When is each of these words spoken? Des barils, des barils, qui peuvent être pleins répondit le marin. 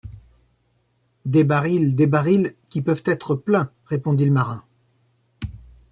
Des 1.25 1.43
barils, 1.43 1.95
des 1.95 2.07
barils, 2.07 2.55
qui 2.69 2.81
peuvent 2.81 3.03
être 3.05 3.35
pleins 3.35 3.69
répondit 3.85 4.25
le 4.25 4.31
marin. 4.31 4.65